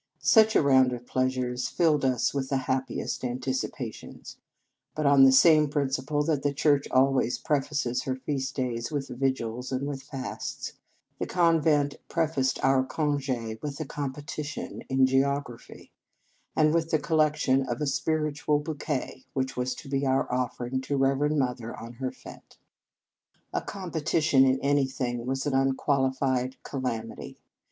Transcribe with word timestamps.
Such 0.17 0.55
a 0.55 0.63
round 0.63 0.93
of 0.93 1.05
pleasures 1.05 1.67
filled 1.69 2.03
us 2.03 2.33
with 2.33 2.49
the 2.49 2.57
happiest 2.57 3.23
anticipations; 3.23 4.35
but 4.95 5.05
on 5.05 5.23
the 5.25 5.31
same 5.31 5.69
principle 5.69 6.23
that 6.23 6.41
the 6.41 6.55
Church 6.55 6.87
always 6.89 7.37
prefaces 7.37 8.01
her 8.05 8.15
feast 8.15 8.55
days 8.55 8.89
with 8.91 9.09
vigils 9.09 9.71
and 9.71 9.87
with 9.87 10.01
fasts 10.01 10.73
the 11.19 11.27
convent 11.27 11.97
prefaced 12.09 12.57
our 12.65 12.83
conge 12.83 13.29
with 13.61 13.79
a 13.79 13.85
competition 13.85 14.81
in 14.89 15.05
geography, 15.05 15.91
and 16.55 16.73
with 16.73 16.89
the 16.89 16.97
collection 16.97 17.61
of 17.61 17.79
a" 17.79 17.85
spiritual 18.01 18.57
bouquet," 18.57 19.25
which 19.33 19.55
was 19.55 19.75
to 19.75 19.87
be 19.87 20.03
our 20.03 20.25
offer 20.33 20.65
ing 20.65 20.81
to 20.81 20.97
Reverend 20.97 21.37
Mother 21.37 21.75
on 21.79 21.93
her 22.01 22.11
fete. 22.11 22.57
183 23.51 23.51
In 23.53 23.53
Our 23.55 23.61
Convent 23.61 23.93
Days 23.93 24.25
A 24.31 24.31
competition 24.41 24.45
in 24.45 24.59
anything 24.61 25.27
was 25.27 25.45
an 25.45 25.53
unqualified 25.53 26.55
calamity. 26.63 27.37